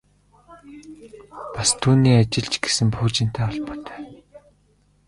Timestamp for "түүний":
1.81-2.15